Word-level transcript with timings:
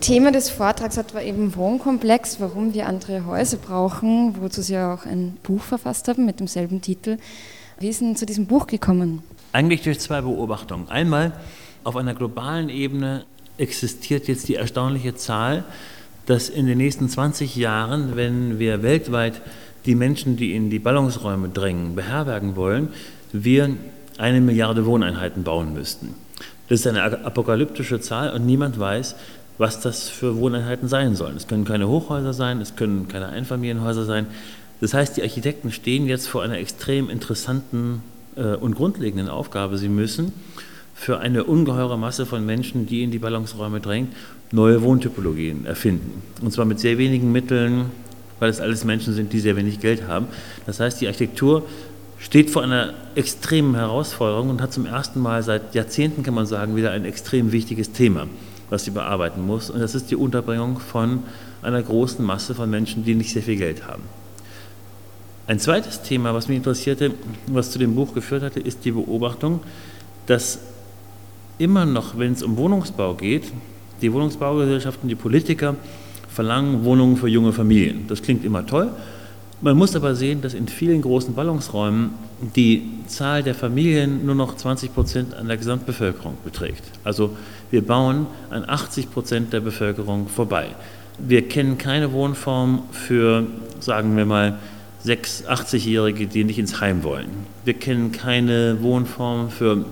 Thema 0.00 0.32
des 0.32 0.48
Vortrags 0.48 0.96
hat 0.96 1.14
war 1.14 1.22
eben 1.22 1.54
Wohnkomplex, 1.54 2.40
warum 2.40 2.72
wir 2.72 2.86
andere 2.86 3.26
Häuser 3.26 3.58
brauchen, 3.58 4.34
wozu 4.40 4.62
Sie 4.62 4.78
auch 4.78 5.04
ein 5.04 5.36
Buch 5.42 5.62
verfasst 5.62 6.08
haben 6.08 6.24
mit 6.24 6.40
demselben 6.40 6.80
Titel. 6.80 7.18
Wie 7.78 7.88
ist 7.88 8.00
denn 8.00 8.16
zu 8.16 8.24
diesem 8.24 8.46
Buch 8.46 8.66
gekommen? 8.66 9.22
Eigentlich 9.52 9.82
durch 9.82 10.00
zwei 10.00 10.22
Beobachtungen. 10.22 10.88
Einmal 10.88 11.32
auf 11.84 11.96
einer 11.96 12.14
globalen 12.14 12.70
Ebene 12.70 13.24
existiert 13.58 14.26
jetzt 14.26 14.48
die 14.48 14.54
erstaunliche 14.54 15.14
Zahl, 15.16 15.64
dass 16.26 16.48
in 16.48 16.66
den 16.66 16.78
nächsten 16.78 17.08
20 17.08 17.56
Jahren, 17.56 18.16
wenn 18.16 18.58
wir 18.58 18.82
weltweit 18.82 19.42
die 19.84 19.94
Menschen, 19.94 20.36
die 20.36 20.54
in 20.54 20.70
die 20.70 20.78
Ballungsräume 20.78 21.50
drängen, 21.50 21.94
beherbergen 21.94 22.56
wollen, 22.56 22.88
wir 23.32 23.76
eine 24.18 24.40
Milliarde 24.40 24.86
Wohneinheiten 24.86 25.44
bauen 25.44 25.74
müssten. 25.74 26.14
Das 26.68 26.80
ist 26.80 26.86
eine 26.86 27.02
apokalyptische 27.02 28.00
Zahl 28.00 28.32
und 28.32 28.46
niemand 28.46 28.78
weiß, 28.78 29.16
was 29.60 29.78
das 29.78 30.08
für 30.08 30.38
Wohneinheiten 30.38 30.88
sein 30.88 31.14
sollen. 31.14 31.36
Es 31.36 31.46
können 31.46 31.66
keine 31.66 31.86
Hochhäuser 31.86 32.32
sein, 32.32 32.62
es 32.62 32.76
können 32.76 33.08
keine 33.08 33.26
Einfamilienhäuser 33.28 34.06
sein. 34.06 34.26
Das 34.80 34.94
heißt, 34.94 35.18
die 35.18 35.22
Architekten 35.22 35.70
stehen 35.70 36.06
jetzt 36.06 36.28
vor 36.28 36.42
einer 36.42 36.56
extrem 36.56 37.10
interessanten 37.10 38.02
äh, 38.36 38.54
und 38.54 38.74
grundlegenden 38.74 39.28
Aufgabe. 39.28 39.76
Sie 39.76 39.90
müssen 39.90 40.32
für 40.94 41.18
eine 41.18 41.44
ungeheure 41.44 41.98
Masse 41.98 42.24
von 42.24 42.46
Menschen, 42.46 42.86
die 42.86 43.02
in 43.02 43.10
die 43.10 43.18
Ballungsräume 43.18 43.80
drängt, 43.80 44.14
neue 44.50 44.80
Wohntypologien 44.80 45.66
erfinden. 45.66 46.22
Und 46.40 46.54
zwar 46.54 46.64
mit 46.64 46.80
sehr 46.80 46.96
wenigen 46.96 47.30
Mitteln, 47.30 47.90
weil 48.38 48.48
es 48.48 48.60
alles 48.60 48.86
Menschen 48.86 49.12
sind, 49.12 49.30
die 49.34 49.40
sehr 49.40 49.56
wenig 49.56 49.78
Geld 49.80 50.08
haben. 50.08 50.28
Das 50.64 50.80
heißt, 50.80 51.02
die 51.02 51.06
Architektur 51.06 51.64
steht 52.18 52.48
vor 52.48 52.62
einer 52.62 52.94
extremen 53.14 53.74
Herausforderung 53.74 54.48
und 54.48 54.62
hat 54.62 54.72
zum 54.72 54.86
ersten 54.86 55.20
Mal 55.20 55.42
seit 55.42 55.74
Jahrzehnten, 55.74 56.22
kann 56.22 56.32
man 56.32 56.46
sagen, 56.46 56.76
wieder 56.76 56.92
ein 56.92 57.04
extrem 57.04 57.52
wichtiges 57.52 57.92
Thema, 57.92 58.26
was 58.70 58.84
sie 58.84 58.90
bearbeiten 58.90 59.44
muss. 59.44 59.68
Und 59.68 59.80
das 59.80 59.94
ist 59.94 60.10
die 60.10 60.16
Unterbringung 60.16 60.78
von 60.78 61.24
einer 61.62 61.82
großen 61.82 62.24
Masse 62.24 62.54
von 62.54 62.70
Menschen, 62.70 63.04
die 63.04 63.14
nicht 63.14 63.32
sehr 63.32 63.42
viel 63.42 63.56
Geld 63.56 63.86
haben. 63.86 64.02
Ein 65.46 65.58
zweites 65.58 66.02
Thema, 66.02 66.32
was 66.32 66.48
mich 66.48 66.56
interessierte, 66.56 67.12
was 67.48 67.70
zu 67.70 67.78
dem 67.78 67.94
Buch 67.94 68.14
geführt 68.14 68.42
hatte, 68.42 68.60
ist 68.60 68.84
die 68.84 68.92
Beobachtung, 68.92 69.60
dass 70.26 70.60
immer 71.58 71.84
noch, 71.84 72.16
wenn 72.16 72.32
es 72.32 72.42
um 72.42 72.56
Wohnungsbau 72.56 73.14
geht, 73.14 73.52
die 74.00 74.12
Wohnungsbaugesellschaften, 74.12 75.08
die 75.08 75.14
Politiker 75.14 75.74
verlangen 76.28 76.84
Wohnungen 76.84 77.16
für 77.16 77.28
junge 77.28 77.52
Familien. 77.52 78.06
Das 78.06 78.22
klingt 78.22 78.44
immer 78.44 78.64
toll. 78.64 78.90
Man 79.62 79.76
muss 79.76 79.94
aber 79.94 80.14
sehen, 80.14 80.40
dass 80.40 80.54
in 80.54 80.68
vielen 80.68 81.02
großen 81.02 81.34
Ballungsräumen 81.34 82.12
die 82.56 82.82
Zahl 83.08 83.42
der 83.42 83.54
Familien 83.54 84.24
nur 84.24 84.34
noch 84.34 84.56
20 84.56 84.94
Prozent 84.94 85.34
an 85.34 85.48
der 85.48 85.58
Gesamtbevölkerung 85.58 86.38
beträgt. 86.44 86.82
Also 87.04 87.36
wir 87.70 87.84
bauen 87.84 88.26
an 88.48 88.64
80 88.66 89.10
Prozent 89.12 89.52
der 89.52 89.60
Bevölkerung 89.60 90.28
vorbei. 90.28 90.68
Wir 91.18 91.46
kennen 91.46 91.76
keine 91.76 92.12
Wohnform 92.12 92.84
für, 92.90 93.46
sagen 93.80 94.16
wir 94.16 94.24
mal, 94.24 94.58
6-, 95.04 95.46
80-Jährige, 95.46 96.26
die 96.26 96.44
nicht 96.44 96.58
ins 96.58 96.80
Heim 96.80 97.02
wollen. 97.02 97.28
Wir 97.66 97.74
kennen 97.74 98.12
keine 98.12 98.78
Wohnform 98.80 99.50
für 99.50 99.84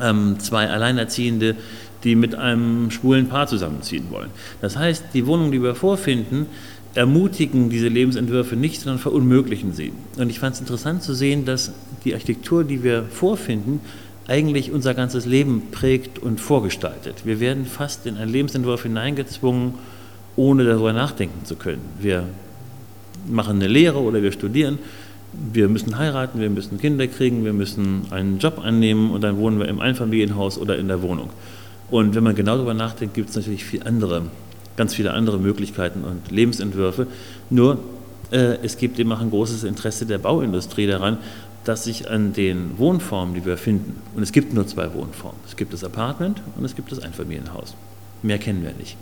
ähm, 0.00 0.38
zwei 0.38 0.68
Alleinerziehende, 0.68 1.56
die 2.04 2.14
mit 2.14 2.34
einem 2.34 2.90
schwulen 2.90 3.28
Paar 3.28 3.46
zusammenziehen 3.46 4.06
wollen. 4.10 4.30
Das 4.60 4.76
heißt, 4.76 5.06
die 5.14 5.26
Wohnungen, 5.26 5.52
die 5.52 5.62
wir 5.62 5.74
vorfinden, 5.74 6.46
ermutigen 6.94 7.70
diese 7.70 7.88
Lebensentwürfe 7.88 8.56
nicht, 8.56 8.80
sondern 8.80 8.98
verunmöglichen 8.98 9.72
sie. 9.72 9.92
Und 10.16 10.30
ich 10.30 10.38
fand 10.38 10.54
es 10.54 10.60
interessant 10.60 11.02
zu 11.02 11.14
sehen, 11.14 11.44
dass 11.44 11.72
die 12.04 12.14
Architektur, 12.14 12.64
die 12.64 12.82
wir 12.82 13.04
vorfinden, 13.04 13.80
eigentlich 14.28 14.72
unser 14.72 14.94
ganzes 14.94 15.26
Leben 15.26 15.70
prägt 15.72 16.18
und 16.18 16.40
vorgestaltet. 16.40 17.24
Wir 17.24 17.40
werden 17.40 17.66
fast 17.66 18.06
in 18.06 18.16
einen 18.16 18.30
Lebensentwurf 18.30 18.82
hineingezwungen, 18.84 19.74
ohne 20.36 20.64
darüber 20.64 20.92
nachdenken 20.92 21.44
zu 21.44 21.56
können. 21.56 21.82
Wir 22.00 22.28
machen 23.26 23.56
eine 23.56 23.68
Lehre 23.68 24.00
oder 24.00 24.22
wir 24.22 24.32
studieren 24.32 24.78
wir 25.32 25.68
müssen 25.68 25.96
heiraten, 25.96 26.40
wir 26.40 26.50
müssen 26.50 26.78
Kinder 26.78 27.06
kriegen, 27.06 27.44
wir 27.44 27.52
müssen 27.52 28.06
einen 28.10 28.38
Job 28.38 28.60
annehmen 28.62 29.10
und 29.10 29.22
dann 29.22 29.38
wohnen 29.38 29.58
wir 29.58 29.68
im 29.68 29.80
Einfamilienhaus 29.80 30.58
oder 30.58 30.78
in 30.78 30.88
der 30.88 31.02
Wohnung. 31.02 31.30
Und 31.90 32.14
wenn 32.14 32.24
man 32.24 32.34
genau 32.34 32.56
darüber 32.56 32.74
nachdenkt, 32.74 33.14
gibt 33.14 33.30
es 33.30 33.36
natürlich 33.36 33.64
viel 33.64 33.82
andere, 33.82 34.22
ganz 34.76 34.94
viele 34.94 35.12
andere 35.12 35.38
Möglichkeiten 35.38 36.04
und 36.04 36.30
Lebensentwürfe. 36.30 37.06
Nur 37.50 37.78
äh, 38.30 38.56
es 38.62 38.78
gibt 38.78 38.98
eben 38.98 39.12
auch 39.12 39.20
ein 39.20 39.30
großes 39.30 39.64
Interesse 39.64 40.06
der 40.06 40.18
Bauindustrie 40.18 40.86
daran, 40.86 41.18
dass 41.64 41.84
sich 41.84 42.10
an 42.10 42.32
den 42.32 42.78
Wohnformen, 42.78 43.34
die 43.34 43.44
wir 43.44 43.56
finden, 43.56 44.00
und 44.16 44.22
es 44.22 44.32
gibt 44.32 44.52
nur 44.52 44.66
zwei 44.66 44.92
Wohnformen, 44.94 45.38
es 45.46 45.56
gibt 45.56 45.72
das 45.72 45.84
Apartment 45.84 46.42
und 46.56 46.64
es 46.64 46.74
gibt 46.74 46.90
das 46.90 46.98
Einfamilienhaus. 46.98 47.74
Mehr 48.22 48.38
kennen 48.38 48.64
wir 48.64 48.72
nicht. 48.72 48.96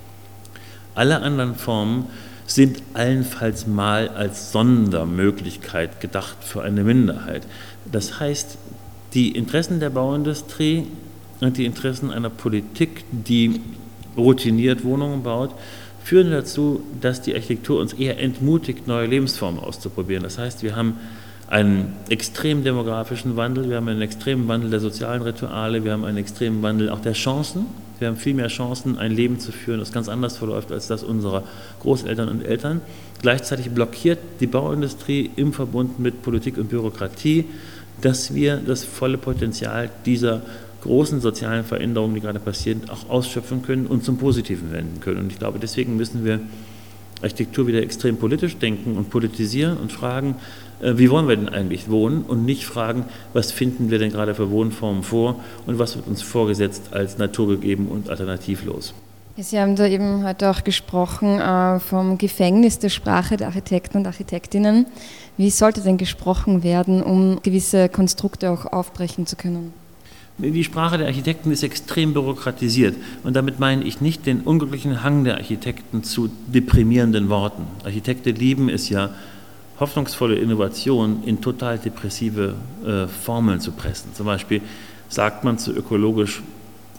Alle 0.95 1.23
anderen 1.23 1.55
Formen 1.55 2.07
sind 2.47 2.83
allenfalls 2.95 3.67
mal 3.67 4.09
als 4.09 4.53
Sondermöglichkeit 4.53 6.01
gedacht 6.01 6.37
für 6.41 6.63
eine 6.63 6.83
Minderheit. 6.83 7.47
Das 7.91 8.19
heißt, 8.19 8.59
die 9.15 9.31
Interessen 9.31 9.81
der 9.81 9.91
Bauindustrie 9.91 10.87
und 11.41 11.57
die 11.57 11.65
Interessen 11.65 12.11
einer 12.11 12.31
Politik, 12.31 13.05
die 13.13 13.61
routiniert 14.21 14.85
Wohnungen 14.85 15.23
baut, 15.23 15.51
führen 16.05 16.31
dazu, 16.31 16.83
dass 17.01 17.23
die 17.23 17.35
Architektur 17.35 17.81
uns 17.81 17.93
eher 17.93 18.19
entmutigt, 18.19 18.87
neue 18.87 19.07
Lebensformen 19.07 19.61
auszuprobieren. 19.61 20.23
Das 20.23 20.39
heißt, 20.39 20.63
wir 20.63 20.77
haben 20.77 20.95
einen 21.49 21.95
extremen 22.09 22.63
demografischen 22.63 23.37
Wandel, 23.37 23.69
wir 23.69 23.77
haben 23.77 23.89
einen 23.89 24.03
extremen 24.03 24.47
Wandel 24.49 24.71
der 24.71 24.81
sozialen 24.81 25.23
Rituale, 25.23 25.85
wir 25.85 25.93
haben 25.93 26.05
einen 26.05 26.19
extremen 26.19 26.63
Wandel 26.63 26.91
auch 26.91 27.01
der 27.01 27.13
Chancen. 27.13 27.67
Wir 27.99 28.09
haben 28.09 28.17
viel 28.17 28.33
mehr 28.33 28.49
Chancen, 28.49 28.97
ein 28.97 29.13
Leben 29.13 29.41
zu 29.41 29.53
führen, 29.53 29.79
das 29.79 29.93
ganz 29.93 30.09
anders 30.09 30.39
verläuft 30.39 30.73
als 30.73 30.87
das 30.87 31.03
unserer 31.03 31.43
Großeltern 31.81 32.31
und 32.31 32.43
Eltern. 32.47 32.81
Gleichzeitig 33.21 33.71
blockiert 33.71 34.19
die 34.41 34.47
Bauindustrie 34.47 35.31
im 35.37 35.53
Verbund 35.53 35.99
mit 35.99 36.23
Politik 36.23 36.57
und 36.57 36.71
Bürokratie, 36.71 37.45
dass 38.01 38.35
wir 38.35 38.57
das 38.57 38.85
volle 38.85 39.19
Potenzial 39.19 39.91
dieser 40.07 40.41
großen 40.81 41.21
sozialen 41.21 41.65
Veränderungen, 41.65 42.15
die 42.15 42.21
gerade 42.21 42.41
passieren, 42.41 42.83
auch 42.89 43.09
ausschöpfen 43.09 43.63
können 43.63 43.87
und 43.87 44.05
zum 44.05 44.19
Positiven 44.19 44.73
wenden 44.73 45.01
können. 45.01 45.19
Und 45.19 45.33
ich 45.33 45.39
glaube, 45.39 45.59
deswegen 45.59 45.97
müssen 45.97 46.25
wir 46.25 46.41
Architektur 47.23 47.67
wieder 47.67 47.83
extrem 47.83 48.17
politisch 48.17 48.57
denken 48.57 48.97
und 48.97 49.11
politisieren 49.11 49.77
und 49.77 49.93
fragen, 49.93 50.37
äh, 50.81 50.93
wie 50.97 51.11
wollen 51.11 51.29
wir 51.29 51.37
denn 51.37 51.49
eigentlich 51.49 51.91
wohnen 51.91 52.23
und 52.23 52.45
nicht 52.45 52.65
fragen, 52.65 53.05
was 53.33 53.53
finden 53.53 53.91
wir 53.91 53.99
denn 53.99 54.11
gerade 54.11 54.35
für 54.35 54.51
Wohnformen 54.51 55.03
vor 55.03 55.41
und 55.67 55.79
was 55.79 55.97
wird 55.97 56.07
uns 56.07 56.23
vorgesetzt 56.23 56.93
als 56.93 57.19
naturgegeben 57.19 57.89
und 57.89 58.09
alternativlos. 58.09 58.95
Sie 59.37 59.59
haben 59.59 59.77
da 59.77 59.87
eben 59.87 60.27
heute 60.27 60.51
auch 60.51 60.65
gesprochen 60.65 61.41
äh, 61.41 61.81
vom 61.81 62.19
Gefängnis 62.19 62.79
der 62.79 62.91
Sprache 62.91 63.37
der 63.37 63.47
Architekten 63.47 63.99
und 63.99 64.07
Architektinnen. 64.07 64.87
Wie 65.37 65.51
sollte 65.51 65.81
denn 65.81 65.97
gesprochen 65.97 66.63
werden, 66.63 67.03
um 67.03 67.41
gewisse 67.43 67.89
Konstrukte 67.89 68.51
auch 68.51 68.67
aufbrechen 68.67 69.27
zu 69.27 69.37
können? 69.37 69.73
Die 70.39 70.65
Sprache 70.65 70.97
der 70.97 71.07
Architekten 71.07 71.51
ist 71.51 71.63
extrem 71.63 72.15
bürokratisiert. 72.15 72.97
Und 73.25 73.37
damit 73.37 73.61
meine 73.61 73.85
ich 73.85 74.01
nicht 74.01 74.25
den 74.25 74.41
unglücklichen 74.41 75.03
Hang 75.03 75.25
der 75.25 75.37
Architekten 75.37 76.03
zu 76.03 76.31
deprimierenden 76.47 77.29
Worten. 77.29 77.67
Architekten 77.85 78.35
lieben 78.35 78.69
es 78.69 78.89
ja, 78.89 79.11
hoffnungsvolle 79.79 80.37
Innovation 80.37 81.23
in 81.25 81.41
total 81.41 81.79
depressive 81.79 82.55
äh, 82.87 83.07
Formeln 83.07 83.61
zu 83.61 83.73
pressen. 83.73 84.15
Zum 84.15 84.27
Beispiel 84.27 84.61
sagt 85.09 85.45
man 85.45 85.59
zu 85.59 85.73
ökologisch 85.73 86.43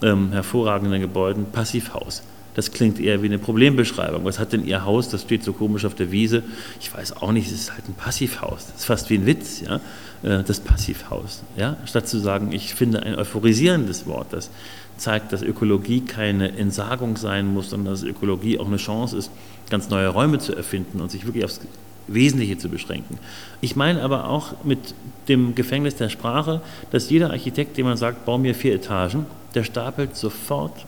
ähm, 0.02 0.32
hervorragenden 0.32 1.00
Gebäuden 1.00 1.46
Passivhaus. 1.50 2.22
Das 2.54 2.70
klingt 2.70 3.00
eher 3.00 3.22
wie 3.22 3.26
eine 3.26 3.38
Problembeschreibung. 3.38 4.24
Was 4.24 4.38
hat 4.38 4.52
denn 4.52 4.66
Ihr 4.66 4.84
Haus? 4.84 5.08
Das 5.08 5.22
steht 5.22 5.42
so 5.42 5.52
komisch 5.52 5.84
auf 5.84 5.94
der 5.94 6.12
Wiese. 6.12 6.42
Ich 6.80 6.92
weiß 6.92 7.16
auch 7.16 7.32
nicht, 7.32 7.46
es 7.46 7.52
ist 7.52 7.72
halt 7.72 7.88
ein 7.88 7.94
Passivhaus. 7.94 8.66
Das 8.66 8.80
ist 8.80 8.84
fast 8.84 9.08
wie 9.10 9.14
ein 9.14 9.26
Witz, 9.26 9.62
ja? 9.62 9.80
Äh, 10.22 10.42
das 10.44 10.60
Passivhaus. 10.60 11.42
Ja? 11.56 11.76
Statt 11.84 12.08
zu 12.08 12.18
sagen, 12.18 12.52
ich 12.52 12.74
finde 12.74 13.02
ein 13.02 13.14
euphorisierendes 13.16 14.06
Wort, 14.06 14.28
das 14.30 14.50
zeigt, 14.96 15.32
dass 15.32 15.42
Ökologie 15.42 16.02
keine 16.02 16.56
Entsagung 16.56 17.16
sein 17.16 17.52
muss, 17.52 17.70
sondern 17.70 17.94
dass 17.94 18.02
Ökologie 18.02 18.58
auch 18.58 18.66
eine 18.66 18.76
Chance 18.76 19.16
ist, 19.16 19.30
ganz 19.70 19.88
neue 19.88 20.08
Räume 20.08 20.38
zu 20.38 20.54
erfinden 20.54 21.00
und 21.00 21.10
sich 21.10 21.26
wirklich 21.26 21.44
aufs 21.44 21.60
Wesentliche 22.06 22.58
zu 22.58 22.68
beschränken. 22.68 23.18
Ich 23.60 23.74
meine 23.76 24.02
aber 24.02 24.28
auch 24.28 24.64
mit 24.64 24.94
dem 25.28 25.54
Gefängnis 25.54 25.96
der 25.96 26.08
Sprache, 26.08 26.60
dass 26.90 27.10
jeder 27.10 27.30
Architekt, 27.30 27.76
dem 27.76 27.86
man 27.86 27.96
sagt, 27.96 28.24
bau 28.24 28.38
mir 28.38 28.54
vier 28.54 28.74
Etagen, 28.74 29.26
der 29.54 29.64
stapelt 29.64 30.16
sofort 30.16 30.84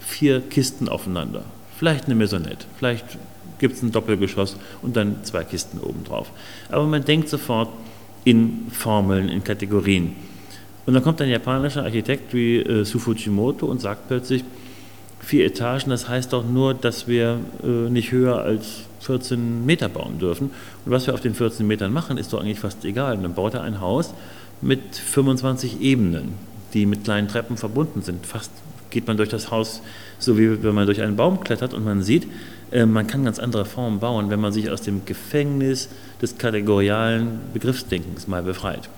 vier 0.00 0.40
Kisten 0.40 0.88
aufeinander. 0.88 1.44
Vielleicht 1.78 2.06
eine 2.06 2.14
Maisonette, 2.14 2.66
vielleicht 2.78 3.04
gibt 3.58 3.76
es 3.76 3.82
ein 3.82 3.92
Doppelgeschoss 3.92 4.56
und 4.82 4.96
dann 4.96 5.22
zwei 5.24 5.44
Kisten 5.44 5.80
obendrauf. 5.80 6.30
Aber 6.70 6.84
man 6.86 7.04
denkt 7.04 7.28
sofort 7.28 7.68
in 8.24 8.66
Formeln, 8.70 9.28
in 9.28 9.44
Kategorien. 9.44 10.16
Und 10.86 10.94
dann 10.94 11.02
kommt 11.02 11.20
ein 11.22 11.28
japanischer 11.28 11.84
Architekt 11.84 12.34
wie 12.34 12.58
äh, 12.58 12.84
Su 12.84 12.98
Fujimoto 12.98 13.66
und 13.66 13.80
sagt 13.80 14.08
plötzlich, 14.08 14.44
vier 15.20 15.46
Etagen, 15.46 15.90
das 15.90 16.08
heißt 16.08 16.32
doch 16.32 16.44
nur, 16.44 16.74
dass 16.74 17.08
wir 17.08 17.40
äh, 17.62 17.66
nicht 17.66 18.12
höher 18.12 18.38
als 18.42 18.82
14 19.00 19.64
Meter 19.64 19.88
bauen 19.88 20.18
dürfen. 20.18 20.50
Und 20.84 20.92
was 20.92 21.06
wir 21.06 21.14
auf 21.14 21.20
den 21.20 21.34
14 21.34 21.66
Metern 21.66 21.92
machen, 21.92 22.18
ist 22.18 22.32
doch 22.32 22.40
eigentlich 22.40 22.60
fast 22.60 22.84
egal. 22.84 23.16
dann 23.16 23.34
baut 23.34 23.54
er 23.54 23.62
ein 23.62 23.80
Haus 23.80 24.12
mit 24.60 24.94
25 24.94 25.80
Ebenen, 25.80 26.34
die 26.74 26.86
mit 26.86 27.04
kleinen 27.04 27.28
Treppen 27.28 27.56
verbunden 27.56 28.02
sind, 28.02 28.26
fast 28.26 28.50
geht 28.90 29.06
man 29.08 29.16
durch 29.16 29.28
das 29.28 29.50
Haus, 29.50 29.82
so 30.18 30.38
wie 30.38 30.62
wenn 30.62 30.74
man 30.74 30.86
durch 30.86 31.02
einen 31.02 31.16
Baum 31.16 31.40
klettert 31.40 31.74
und 31.74 31.84
man 31.84 32.02
sieht, 32.02 32.28
man 32.74 33.06
kann 33.06 33.24
ganz 33.24 33.38
andere 33.38 33.64
Formen 33.64 34.00
bauen, 34.00 34.30
wenn 34.30 34.40
man 34.40 34.52
sich 34.52 34.70
aus 34.70 34.82
dem 34.82 35.04
Gefängnis 35.04 35.88
des 36.20 36.38
kategorialen 36.38 37.38
Begriffsdenkens 37.52 38.26
mal 38.26 38.42
befreit. 38.42 38.88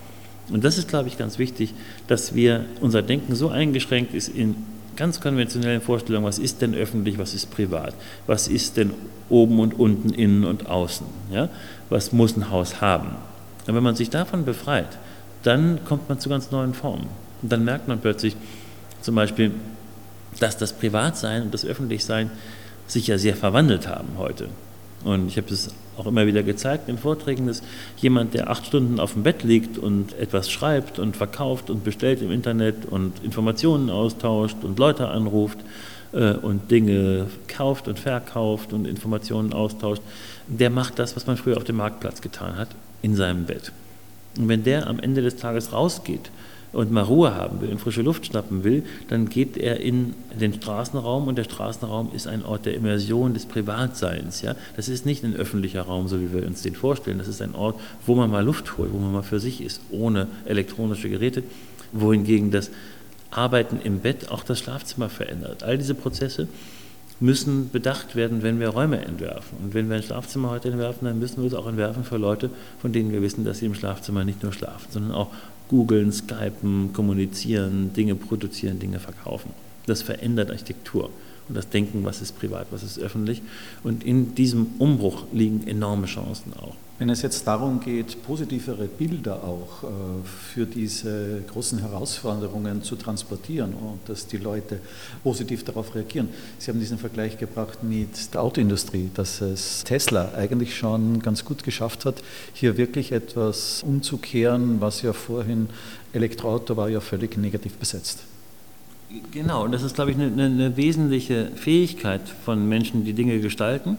Und 0.49 0.63
das 0.63 0.77
ist, 0.77 0.87
glaube 0.87 1.09
ich, 1.09 1.17
ganz 1.17 1.37
wichtig, 1.37 1.73
dass 2.07 2.33
wir 2.33 2.65
unser 2.81 3.01
Denken 3.01 3.35
so 3.35 3.49
eingeschränkt 3.49 4.13
ist 4.13 4.29
in 4.29 4.55
ganz 4.95 5.21
konventionellen 5.21 5.81
Vorstellungen, 5.81 6.25
was 6.25 6.39
ist 6.39 6.61
denn 6.61 6.73
öffentlich, 6.73 7.19
was 7.19 7.33
ist 7.33 7.51
privat, 7.51 7.93
was 8.25 8.47
ist 8.47 8.77
denn 8.77 8.93
oben 9.29 9.59
und 9.59 9.79
unten, 9.79 10.09
innen 10.09 10.43
und 10.43 10.67
außen, 10.67 11.05
ja? 11.31 11.49
was 11.89 12.11
muss 12.11 12.35
ein 12.35 12.49
Haus 12.49 12.81
haben. 12.81 13.09
Und 13.67 13.75
wenn 13.75 13.83
man 13.83 13.95
sich 13.95 14.09
davon 14.09 14.43
befreit, 14.43 14.97
dann 15.43 15.83
kommt 15.85 16.09
man 16.09 16.19
zu 16.19 16.29
ganz 16.29 16.49
neuen 16.51 16.73
Formen. 16.73 17.07
Und 17.41 17.51
dann 17.51 17.63
merkt 17.63 17.87
man 17.87 17.99
plötzlich 17.99 18.35
zum 19.01 19.13
Beispiel, 19.15 19.51
dass 20.39 20.57
das 20.57 20.73
Privatsein 20.73 21.43
und 21.43 21.53
das 21.53 21.65
Öffentlichsein 21.65 22.31
sich 22.87 23.07
ja 23.07 23.17
sehr 23.17 23.35
verwandelt 23.35 23.87
haben 23.87 24.09
heute. 24.17 24.49
Und 25.03 25.27
ich 25.27 25.37
habe 25.37 25.53
es 25.53 25.69
auch 25.97 26.05
immer 26.07 26.27
wieder 26.27 26.43
gezeigt 26.43 26.89
in 26.89 26.97
Vorträgen, 26.97 27.47
dass 27.47 27.61
jemand, 27.97 28.33
der 28.33 28.49
acht 28.49 28.65
Stunden 28.65 28.99
auf 28.99 29.13
dem 29.13 29.23
Bett 29.23 29.43
liegt 29.43 29.77
und 29.77 30.17
etwas 30.19 30.49
schreibt 30.49 30.99
und 30.99 31.15
verkauft 31.15 31.69
und 31.69 31.83
bestellt 31.83 32.21
im 32.21 32.31
Internet 32.31 32.85
und 32.85 33.23
Informationen 33.23 33.89
austauscht 33.89 34.57
und 34.63 34.79
Leute 34.79 35.07
anruft 35.07 35.59
äh, 36.13 36.33
und 36.33 36.71
Dinge 36.71 37.27
kauft 37.47 37.87
und 37.87 37.99
verkauft 37.99 38.73
und 38.73 38.85
Informationen 38.85 39.53
austauscht, 39.53 40.01
der 40.47 40.69
macht 40.69 40.99
das, 40.99 41.15
was 41.15 41.27
man 41.27 41.37
früher 41.37 41.57
auf 41.57 41.63
dem 41.63 41.77
Marktplatz 41.77 42.21
getan 42.21 42.57
hat, 42.57 42.69
in 43.01 43.15
seinem 43.15 43.45
Bett. 43.45 43.71
Und 44.37 44.49
wenn 44.49 44.63
der 44.63 44.87
am 44.87 44.99
Ende 44.99 45.21
des 45.21 45.35
Tages 45.35 45.73
rausgeht 45.73 46.31
und 46.73 46.91
mal 46.91 47.03
Ruhe 47.03 47.33
haben 47.33 47.61
will 47.61 47.69
und 47.69 47.79
frische 47.79 48.01
Luft 48.01 48.25
schnappen 48.25 48.63
will, 48.63 48.83
dann 49.07 49.29
geht 49.29 49.57
er 49.57 49.79
in 49.79 50.13
den 50.39 50.53
Straßenraum 50.53 51.27
und 51.27 51.37
der 51.37 51.45
Straßenraum 51.45 52.11
ist 52.13 52.27
ein 52.27 52.43
Ort 52.43 52.65
der 52.65 52.73
Immersion, 52.73 53.33
des 53.33 53.45
Privatseins. 53.45 54.41
Ja? 54.41 54.55
Das 54.75 54.89
ist 54.89 55.05
nicht 55.05 55.23
ein 55.23 55.35
öffentlicher 55.35 55.83
Raum, 55.83 56.07
so 56.07 56.19
wie 56.21 56.33
wir 56.33 56.45
uns 56.45 56.61
den 56.61 56.75
vorstellen. 56.75 57.17
Das 57.17 57.27
ist 57.27 57.41
ein 57.41 57.55
Ort, 57.55 57.79
wo 58.05 58.15
man 58.15 58.29
mal 58.29 58.43
Luft 58.43 58.77
holt, 58.77 58.91
wo 58.93 58.97
man 58.97 59.11
mal 59.11 59.23
für 59.23 59.39
sich 59.39 59.61
ist, 59.61 59.81
ohne 59.91 60.27
elektronische 60.45 61.09
Geräte. 61.09 61.43
Wohingegen 61.93 62.51
das 62.51 62.69
Arbeiten 63.31 63.79
im 63.83 63.99
Bett 63.99 64.29
auch 64.29 64.43
das 64.43 64.59
Schlafzimmer 64.59 65.09
verändert. 65.09 65.63
All 65.63 65.77
diese 65.77 65.95
Prozesse 65.95 66.47
müssen 67.19 67.69
bedacht 67.71 68.15
werden, 68.15 68.43
wenn 68.43 68.59
wir 68.59 68.69
Räume 68.69 69.03
entwerfen. 69.03 69.57
Und 69.63 69.73
wenn 69.73 69.89
wir 69.89 69.95
ein 69.95 70.03
Schlafzimmer 70.03 70.51
heute 70.51 70.69
entwerfen, 70.69 71.07
dann 71.07 71.17
müssen 71.17 71.41
wir 71.41 71.47
es 71.47 71.53
auch 71.53 71.67
entwerfen 71.67 72.03
für 72.03 72.17
Leute, 72.17 72.49
von 72.79 72.91
denen 72.91 73.11
wir 73.11 73.21
wissen, 73.21 73.43
dass 73.43 73.59
sie 73.59 73.65
im 73.65 73.73
Schlafzimmer 73.73 74.23
nicht 74.23 74.43
nur 74.43 74.53
schlafen, 74.53 74.87
sondern 74.91 75.13
auch 75.13 75.29
googeln, 75.67 76.11
skypen, 76.11 76.91
kommunizieren, 76.93 77.93
Dinge 77.93 78.15
produzieren, 78.15 78.79
Dinge 78.79 78.99
verkaufen. 78.99 79.51
Das 79.85 80.01
verändert 80.01 80.51
Architektur 80.51 81.09
das 81.49 81.69
Denken, 81.69 82.03
was 82.05 82.21
ist 82.21 82.37
privat, 82.37 82.67
was 82.71 82.83
ist 82.83 82.99
öffentlich. 82.99 83.41
Und 83.83 84.03
in 84.03 84.35
diesem 84.35 84.67
Umbruch 84.79 85.25
liegen 85.31 85.67
enorme 85.67 86.07
Chancen 86.07 86.53
auch. 86.53 86.75
Wenn 86.99 87.09
es 87.09 87.21
jetzt 87.21 87.45
darum 87.45 87.79
geht, 87.79 88.23
positivere 88.23 88.87
Bilder 88.87 89.43
auch 89.43 89.83
äh, 89.83 89.87
für 90.25 90.65
diese 90.65 91.43
großen 91.47 91.77
Herausforderungen 91.77 92.81
zu 92.81 92.95
transportieren 92.95 93.75
und 93.75 93.99
dass 94.07 94.25
die 94.25 94.37
Leute 94.37 94.79
positiv 95.23 95.63
darauf 95.63 95.93
reagieren. 95.93 96.29
Sie 96.57 96.71
haben 96.71 96.79
diesen 96.79 96.97
Vergleich 96.97 97.37
gebracht 97.37 97.83
mit 97.83 98.33
der 98.33 98.41
Autoindustrie, 98.41 99.11
dass 99.13 99.41
es 99.41 99.83
Tesla 99.83 100.31
eigentlich 100.35 100.75
schon 100.75 101.21
ganz 101.21 101.45
gut 101.45 101.63
geschafft 101.63 102.03
hat, 102.05 102.23
hier 102.53 102.77
wirklich 102.77 103.11
etwas 103.11 103.83
umzukehren, 103.83 104.81
was 104.81 105.03
ja 105.03 105.13
vorhin 105.13 105.69
Elektroauto 106.13 106.77
war 106.77 106.89
ja 106.89 106.99
völlig 106.99 107.37
negativ 107.37 107.73
besetzt. 107.73 108.23
Genau, 109.31 109.63
und 109.63 109.71
das 109.71 109.83
ist, 109.83 109.95
glaube 109.95 110.11
ich, 110.11 110.17
eine, 110.17 110.43
eine 110.43 110.75
wesentliche 110.75 111.51
Fähigkeit 111.55 112.21
von 112.43 112.67
Menschen, 112.67 113.05
die 113.05 113.13
Dinge 113.13 113.39
gestalten, 113.39 113.97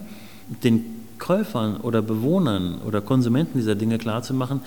den 0.63 0.85
Käufern 1.17 1.77
oder 1.77 2.01
Bewohnern 2.01 2.79
oder 2.85 3.01
Konsumenten 3.01 3.57
dieser 3.57 3.75
Dinge 3.75 3.97
klarzumachen, 3.97 4.61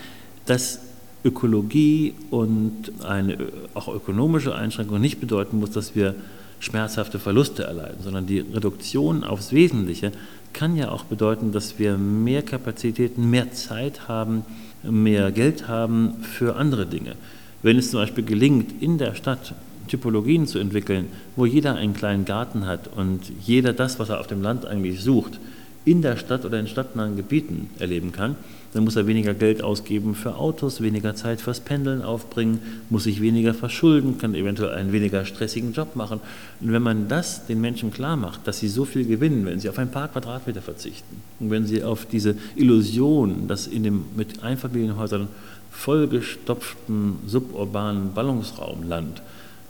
dass 0.47 0.81
Ökologie 1.25 2.15
und 2.31 2.93
eine 3.05 3.39
auch 3.75 3.89
ökonomische 3.89 4.55
Einschränkung 4.55 5.00
nicht 5.00 5.21
bedeuten 5.21 5.61
muss, 5.61 5.71
dass 5.71 5.94
wir 5.94 6.17
schmerzhafte 6.59 7.19
Verluste 7.19 7.65
erleiden, 7.65 7.99
sondern 8.03 8.27
die 8.27 8.41
Reduktion 8.41 9.25
aufs 9.25 9.53
Wesentliche 9.53 10.12
kann 10.53 10.77
ja 10.77 10.91
auch 10.91 11.05
bedeuten, 11.05 11.53
dass 11.53 11.79
wir 11.79 11.97
mehr 11.97 12.43
Kapazitäten, 12.43 13.31
mehr 13.31 13.53
Zeit 13.53 14.09
haben, 14.09 14.44
mehr 14.83 15.33
Geld 15.33 15.69
haben 15.69 16.15
für 16.23 16.56
andere 16.56 16.87
Dinge. 16.87 17.15
Wenn 17.62 17.79
es 17.79 17.91
zum 17.91 18.00
Beispiel 18.00 18.25
gelingt, 18.25 18.83
in 18.83 18.99
der 18.99 19.15
Stadt 19.15 19.55
Typologien 19.93 20.47
zu 20.47 20.59
entwickeln, 20.59 21.09
wo 21.37 21.44
jeder 21.44 21.75
einen 21.75 21.93
kleinen 21.93 22.25
Garten 22.25 22.67
hat 22.67 22.89
und 22.97 23.21
jeder 23.44 23.75
das, 23.75 23.99
was 23.99 24.09
er 24.09 24.21
auf 24.21 24.27
dem 24.27 24.41
Land 24.41 24.65
eigentlich 24.65 25.03
sucht, 25.03 25.39
in 25.85 26.00
der 26.00 26.17
Stadt 26.17 26.47
oder 26.47 26.59
in 26.59 26.67
stadtnahen 26.67 27.17
Gebieten 27.17 27.69
erleben 27.79 28.11
kann, 28.11 28.37
dann 28.73 28.85
muss 28.85 28.97
er 28.97 29.06
weniger 29.06 29.35
Geld 29.35 29.62
ausgeben 29.62 30.15
für 30.15 30.37
Autos, 30.37 30.81
weniger 30.81 31.15
Zeit 31.15 31.43
fürs 31.43 31.61
Pendeln 31.61 32.00
aufbringen, 32.00 32.61
muss 32.89 33.05
sich 33.05 33.21
weniger 33.21 33.53
verschulden, 33.53 34.17
kann 34.17 34.35
eventuell 34.35 34.75
einen 34.75 34.93
weniger 34.93 35.27
stressigen 35.27 35.75
Job 35.75 35.94
machen. 35.94 36.21
Und 36.62 36.73
wenn 36.73 36.83
man 36.83 37.09
das 37.09 37.47
den 37.47 37.61
Menschen 37.61 37.93
klar 37.93 38.17
macht, 38.17 38.47
dass 38.47 38.61
sie 38.61 38.69
so 38.69 38.87
viel 38.87 39.05
gewinnen, 39.05 39.44
wenn 39.44 39.61
sie 39.61 39.69
auf 39.69 39.79
ein 39.79 39.91
paar 39.91 40.09
Quadratmeter 40.09 40.62
verzichten 40.62 41.17
und 41.39 41.50
wenn 41.50 41.67
sie 41.67 41.85
auf 41.85 42.06
diese 42.06 42.37
Illusion, 42.56 43.47
dass 43.47 43.67
in 43.67 43.83
dem 43.83 44.05
mit 44.17 44.43
Einfamilienhäusern 44.43 45.29
vollgestopften 45.71 47.17
suburbanen 47.27 48.15
Ballungsraumland 48.15 49.21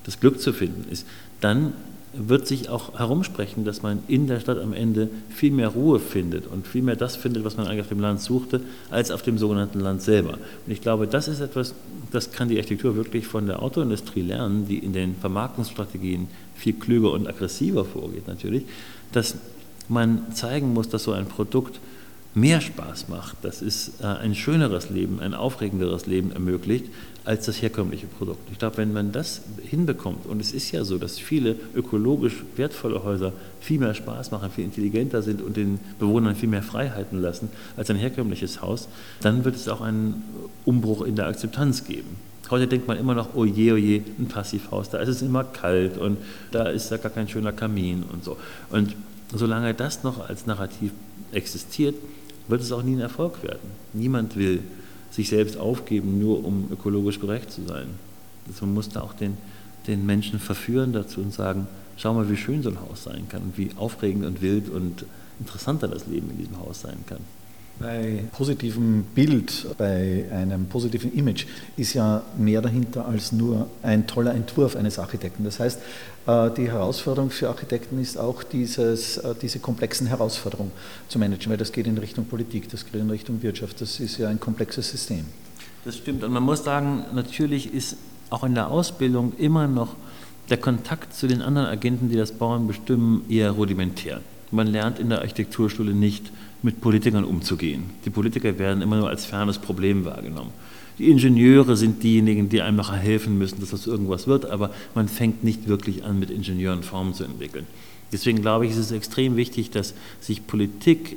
das 0.05 0.21
Glück 0.21 0.41
zu 0.41 0.53
finden 0.53 0.91
ist, 0.91 1.07
dann 1.41 1.73
wird 2.15 2.47
sich 2.47 2.69
auch 2.69 2.99
herumsprechen, 2.99 3.65
dass 3.65 3.83
man 3.83 4.01
in 4.07 4.27
der 4.27 4.41
Stadt 4.41 4.59
am 4.59 4.75
Ende 4.75 5.09
viel 5.31 5.51
mehr 5.51 5.69
Ruhe 5.69 5.99
findet 5.99 6.47
und 6.47 6.67
viel 6.67 6.83
mehr 6.83 6.97
das 6.97 7.17
findet, 7.17 7.45
was 7.45 7.57
man 7.57 7.67
eigentlich 7.67 7.83
auf 7.83 7.89
dem 7.89 8.01
Land 8.01 8.21
suchte, 8.21 8.61
als 8.91 9.11
auf 9.11 9.23
dem 9.23 9.39
sogenannten 9.39 9.81
Land 9.81 10.03
selber. 10.03 10.35
Und 10.35 10.73
ich 10.73 10.83
glaube, 10.83 11.07
das 11.07 11.29
ist 11.29 11.41
etwas, 11.41 11.75
das 12.11 12.31
kann 12.33 12.49
die 12.49 12.59
Architektur 12.59 12.97
wirklich 12.97 13.27
von 13.27 13.47
der 13.47 13.63
Autoindustrie 13.63 14.23
lernen, 14.23 14.67
die 14.69 14.79
in 14.79 14.93
den 14.93 15.17
Vermarktungsstrategien 15.17 16.29
viel 16.55 16.75
klüger 16.75 17.13
und 17.13 17.27
aggressiver 17.27 17.85
vorgeht 17.85 18.29
natürlich, 18.29 18.65
dass 19.13 19.37
man 19.89 20.33
zeigen 20.35 20.75
muss, 20.75 20.89
dass 20.89 21.05
so 21.05 21.13
ein 21.13 21.27
Produkt 21.27 21.81
mehr 22.35 22.61
Spaß 22.61 23.09
macht, 23.09 23.37
dass 23.43 23.61
es 23.61 24.01
äh, 24.01 24.07
ein 24.07 24.35
schöneres 24.35 24.91
Leben, 24.91 25.21
ein 25.21 25.35
aufregenderes 25.35 26.07
Leben 26.07 26.33
ermöglicht 26.33 26.87
als 27.25 27.47
das 27.47 27.63
herkömmliche 27.63 28.07
Produkt. 28.07 28.51
Ich 28.51 28.59
glaube, 28.59 28.79
wenn 28.79 28.93
man 28.93 29.13
das 29.13 29.43
hinbekommt, 29.63 30.27
und 30.27 30.41
es 30.41 30.53
ist 30.53 30.73
ja 30.73 30.85
so, 30.85 30.99
dass 30.99 31.19
viele 31.19 31.57
ökologisch 31.75 32.43
wertvolle 32.57 33.05
Häuser 33.05 33.33
viel 33.61 33.79
mehr 33.79 33.95
Spaß 33.95 34.31
machen, 34.33 34.51
viel 34.51 34.65
intelligenter 34.65 35.23
sind 35.23 35.41
und 35.41 35.57
den 35.57 35.79
Bewohnern 35.99 36.35
viel 36.35 36.49
mehr 36.49 36.63
Freiheiten 36.63 37.21
lassen 37.21 37.49
als 37.77 37.91
ein 37.91 37.97
herkömmliches 37.97 38.61
Haus, 38.61 38.89
dann 39.21 39.45
wird 39.45 39.55
es 39.55 39.69
auch 39.69 39.83
einen 39.83 40.25
Umbruch 40.65 41.03
in 41.03 41.15
der 41.15 41.27
Akzeptanz 41.27 41.85
geben. 41.85 42.17
Heute 42.51 42.67
denkt 42.67 42.89
man 42.89 42.99
immer 42.99 43.15
noch, 43.15 43.35
oh 43.35 43.45
je, 43.45 43.73
oh 43.73 43.77
je, 43.77 44.03
ein 44.19 44.27
Passivhaus, 44.27 44.91
da 44.91 44.99
ist 44.99 45.09
es 45.09 45.23
immer 45.23 45.45
kalt 45.45 45.97
und 45.97 46.19
da 46.51 46.65
ist 46.65 46.91
da 46.91 46.97
gar 46.97 47.13
kein 47.13 47.29
schöner 47.29 47.53
Kamin 47.53 48.03
und 48.13 48.25
so. 48.25 48.37
Und 48.71 48.97
solange 49.35 49.75
das 49.75 50.03
noch 50.03 50.29
als 50.29 50.47
Narrativ 50.47 50.93
existiert, 51.31 51.95
wird 52.53 52.61
es 52.61 52.71
auch 52.71 52.83
nie 52.83 52.95
ein 52.95 53.01
Erfolg 53.01 53.43
werden. 53.43 53.71
Niemand 53.95 54.37
will 54.37 54.63
sich 55.11 55.31
selbst 55.31 55.57
aufgeben, 55.57 56.21
nur 56.21 56.45
um 56.45 56.69
ökologisch 56.71 57.19
gerecht 57.19 57.51
zu 57.51 57.63
sein. 57.67 57.89
Also 58.47 58.67
man 58.67 58.75
muss 58.75 58.91
da 58.91 59.01
auch 59.01 59.15
den, 59.15 59.39
den 59.87 60.05
Menschen 60.05 60.39
verführen 60.39 60.93
dazu 60.93 61.23
und 61.23 61.33
sagen, 61.33 61.67
schau 61.97 62.13
mal, 62.13 62.31
wie 62.31 62.37
schön 62.37 62.63
so 62.63 62.69
ein 62.69 62.79
Haus 62.79 63.05
sein 63.05 63.27
kann 63.31 63.41
und 63.41 63.57
wie 63.57 63.71
aufregend 63.77 64.27
und 64.27 64.43
wild 64.43 64.69
und 64.69 65.07
interessanter 65.41 65.89
das 65.89 66.07
Leben 66.07 66.29
in 66.31 66.37
diesem 66.37 66.59
Haus 66.59 66.83
sein 66.83 66.99
kann. 67.07 67.21
Bei 67.83 68.25
positivem 68.31 69.05
Bild, 69.15 69.67
bei 69.77 70.25
einem 70.33 70.67
positiven 70.67 71.13
Image 71.13 71.47
ist 71.77 71.95
ja 71.95 72.23
mehr 72.39 72.63
dahinter 72.63 73.07
als 73.07 73.33
nur 73.33 73.69
ein 73.83 74.07
toller 74.07 74.35
Entwurf 74.35 74.77
eines 74.77 75.01
Architekten. 75.01 75.43
Das 75.43 75.59
heißt, 75.59 75.81
äh, 76.27 76.51
die 76.53 76.71
Herausforderung 76.71 77.31
für 77.31 77.49
Architekten 77.49 78.01
ist 78.01 78.17
auch 78.17 78.45
dieses, 78.45 79.19
äh, 79.19 79.35
diese 79.41 79.59
komplexen 79.59 80.07
Herausforderungen 80.07 80.71
zu 81.09 81.19
managen, 81.19 81.51
weil 81.51 81.57
das 81.57 81.73
geht 81.73 81.89
in 81.89 81.99
Richtung 81.99 82.27
Politik, 82.27 82.71
das 82.71 82.85
geht 82.85 82.95
in 82.95 83.11
Richtung 83.11 83.43
Wirtschaft, 83.43 83.81
das 83.81 83.99
ist 83.99 84.17
ja 84.19 84.29
ein 84.29 84.39
komplexes 84.39 84.89
System. 84.89 85.25
Das 85.85 85.97
stimmt 85.97 86.23
und 86.23 86.33
man 86.33 86.45
muss 86.45 86.63
sagen, 86.63 87.05
natürlich 87.13 87.75
ist 87.75 87.97
auch 88.31 88.45
in 88.45 88.55
der 88.55 88.71
Ausbildung 88.71 89.33
immer 89.39 89.67
noch 89.67 89.97
der 90.51 90.59
Kontakt 90.59 91.15
zu 91.15 91.27
den 91.27 91.43
anderen 91.43 91.67
Agenten, 91.67 92.09
die 92.09 92.17
das 92.17 92.31
Bauen 92.31 92.69
bestimmen, 92.69 93.25
eher 93.29 93.51
rudimentär. 93.51 94.21
Man 94.53 94.67
lernt 94.67 94.99
in 94.99 95.09
der 95.09 95.21
Architekturschule 95.21 95.95
nicht, 95.95 96.31
mit 96.63 96.81
Politikern 96.81 97.25
umzugehen. 97.25 97.85
Die 98.05 98.11
Politiker 98.11 98.59
werden 98.59 98.83
immer 98.83 98.97
nur 98.97 99.09
als 99.09 99.25
fernes 99.25 99.59
Problem 99.59 100.05
wahrgenommen. 100.05 100.51
Die 100.99 101.11
Ingenieure 101.11 101.77
sind 101.77 102.03
diejenigen, 102.03 102.49
die 102.49 102.61
einem 102.61 102.77
nachher 102.77 102.99
helfen 102.99 103.39
müssen, 103.39 103.61
dass 103.61 103.71
das 103.71 103.87
irgendwas 103.87 104.27
wird, 104.27 104.47
aber 104.47 104.71
man 104.95 105.09
fängt 105.09 105.43
nicht 105.43 105.67
wirklich 105.67 106.05
an, 106.05 106.19
mit 106.19 106.31
Ingenieuren 106.31 106.83
Formen 106.83 107.15
zu 107.15 107.25
entwickeln. 107.25 107.67
Deswegen 108.13 108.43
glaube 108.43 108.67
ich, 108.67 108.73
ist 108.73 108.79
es 108.79 108.93
extrem 108.93 109.37
wichtig, 109.37 109.71
dass 109.71 109.95
sich 110.21 110.47
Politik, 110.47 111.17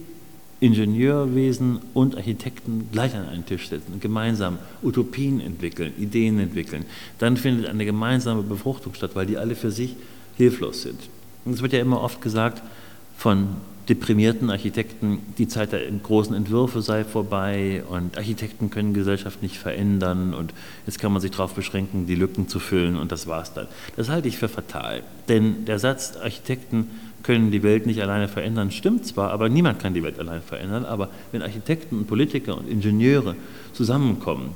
Ingenieurwesen 0.61 1.79
und 1.93 2.15
Architekten 2.15 2.87
gleich 2.91 3.13
an 3.13 3.27
einen 3.27 3.45
Tisch 3.45 3.67
setzen 3.67 3.91
und 3.93 4.01
gemeinsam 4.01 4.57
Utopien 4.81 5.41
entwickeln, 5.41 5.91
Ideen 5.99 6.39
entwickeln. 6.39 6.85
Dann 7.19 7.35
findet 7.35 7.67
eine 7.67 7.83
gemeinsame 7.83 8.41
Befruchtung 8.41 8.93
statt, 8.93 9.11
weil 9.15 9.25
die 9.25 9.37
alle 9.37 9.55
für 9.55 9.69
sich 9.69 9.95
hilflos 10.37 10.83
sind. 10.83 10.99
Und 11.43 11.53
es 11.53 11.61
wird 11.61 11.73
ja 11.73 11.79
immer 11.79 12.01
oft 12.01 12.21
gesagt 12.21 12.63
von 13.17 13.49
deprimierten 13.89 14.49
Architekten, 14.49 15.19
die 15.37 15.47
Zeit 15.47 15.71
der 15.71 15.81
großen 15.91 16.35
Entwürfe 16.35 16.81
sei 16.81 17.03
vorbei 17.03 17.83
und 17.87 18.17
Architekten 18.17 18.69
können 18.69 18.93
Gesellschaft 18.93 19.43
nicht 19.43 19.57
verändern 19.57 20.33
und 20.33 20.53
jetzt 20.85 20.99
kann 20.99 21.11
man 21.11 21.21
sich 21.21 21.31
darauf 21.31 21.53
beschränken, 21.53 22.07
die 22.07 22.15
Lücken 22.15 22.47
zu 22.47 22.59
füllen 22.59 22.97
und 22.97 23.11
das 23.11 23.27
war's 23.27 23.53
dann. 23.53 23.67
Das 23.95 24.09
halte 24.09 24.27
ich 24.27 24.37
für 24.37 24.49
fatal, 24.49 25.03
denn 25.29 25.65
der 25.65 25.79
Satz, 25.79 26.17
Architekten 26.17 26.87
können 27.21 27.51
die 27.51 27.63
Welt 27.63 27.85
nicht 27.85 28.01
alleine 28.01 28.27
verändern, 28.27 28.71
stimmt 28.71 29.05
zwar, 29.05 29.31
aber 29.31 29.49
niemand 29.49 29.79
kann 29.79 29.93
die 29.93 30.03
Welt 30.03 30.19
allein 30.19 30.41
verändern, 30.41 30.85
aber 30.85 31.09
wenn 31.31 31.41
Architekten 31.41 31.99
und 31.99 32.07
Politiker 32.07 32.57
und 32.57 32.69
Ingenieure 32.69 33.35
zusammenkommen 33.73 34.49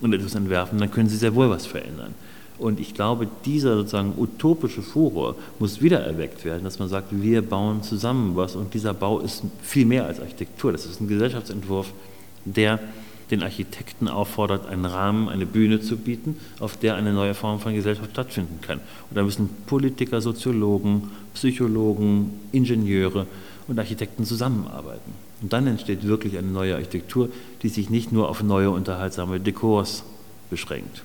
und 0.00 0.12
etwas 0.12 0.34
entwerfen, 0.34 0.78
dann 0.78 0.90
können 0.90 1.08
sie 1.08 1.16
sehr 1.16 1.34
wohl 1.34 1.50
was 1.50 1.66
verändern. 1.66 2.14
Und 2.58 2.80
ich 2.80 2.94
glaube, 2.94 3.28
dieser 3.44 3.76
sozusagen 3.76 4.14
utopische 4.16 4.82
Furor 4.82 5.34
muss 5.58 5.82
wieder 5.82 6.00
erweckt 6.00 6.44
werden, 6.44 6.64
dass 6.64 6.78
man 6.78 6.88
sagt, 6.88 7.08
wir 7.10 7.42
bauen 7.42 7.82
zusammen 7.82 8.34
was 8.34 8.56
und 8.56 8.72
dieser 8.72 8.94
Bau 8.94 9.20
ist 9.20 9.42
viel 9.62 9.84
mehr 9.84 10.06
als 10.06 10.20
Architektur. 10.20 10.72
Das 10.72 10.86
ist 10.86 11.00
ein 11.00 11.08
Gesellschaftsentwurf, 11.08 11.92
der 12.44 12.80
den 13.30 13.42
Architekten 13.42 14.08
auffordert, 14.08 14.66
einen 14.68 14.84
Rahmen, 14.84 15.28
eine 15.28 15.46
Bühne 15.46 15.80
zu 15.80 15.96
bieten, 15.96 16.36
auf 16.60 16.76
der 16.76 16.94
eine 16.94 17.12
neue 17.12 17.34
Form 17.34 17.60
von 17.60 17.74
Gesellschaft 17.74 18.10
stattfinden 18.12 18.60
kann. 18.60 18.78
Und 19.10 19.16
da 19.16 19.22
müssen 19.22 19.50
Politiker, 19.66 20.20
Soziologen, 20.20 21.10
Psychologen, 21.34 22.40
Ingenieure 22.52 23.26
und 23.66 23.78
Architekten 23.78 24.24
zusammenarbeiten. 24.24 25.12
Und 25.42 25.52
dann 25.52 25.66
entsteht 25.66 26.06
wirklich 26.06 26.38
eine 26.38 26.46
neue 26.46 26.76
Architektur, 26.76 27.28
die 27.62 27.68
sich 27.68 27.90
nicht 27.90 28.12
nur 28.12 28.28
auf 28.28 28.42
neue 28.42 28.70
unterhaltsame 28.70 29.40
Dekors 29.40 30.04
beschränkt. 30.48 31.02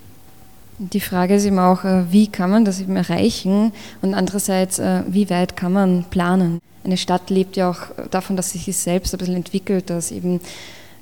Die 0.90 1.00
Frage 1.00 1.36
ist 1.36 1.46
eben 1.46 1.60
auch, 1.60 1.84
äh, 1.84 2.12
wie 2.12 2.26
kann 2.26 2.50
man 2.50 2.66
das 2.66 2.82
eben 2.82 2.96
erreichen 2.96 3.72
und 4.02 4.16
andererseits, 4.16 4.80
äh, 4.80 5.04
wie 5.08 5.30
weit 5.30 5.56
kann 5.56 5.74
man 5.74 6.06
planen? 6.10 6.60
Eine 6.84 6.98
Stadt 6.98 7.30
lebt 7.30 7.56
ja 7.56 7.70
auch 7.70 7.82
davon, 8.10 8.36
dass 8.36 8.50
sie 8.50 8.58
sich 8.58 8.76
selbst 8.76 9.14
ein 9.14 9.20
bisschen 9.20 9.36
entwickelt, 9.36 9.92
dass 9.92 10.12
eben 10.12 10.40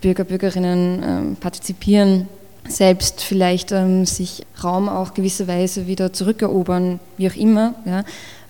Bürger, 0.01 0.25
Bürgerinnen 0.25 1.01
ähm, 1.01 1.35
partizipieren, 1.37 2.27
selbst 2.67 3.21
vielleicht 3.21 3.71
ähm, 3.71 4.05
sich 4.05 4.45
Raum 4.61 4.89
auch 4.89 5.13
gewisserweise 5.13 5.87
wieder 5.87 6.11
zurückerobern, 6.11 6.99
wie 7.15 7.29
auch 7.29 7.35
immer. 7.35 7.75
Ja. 7.85 8.03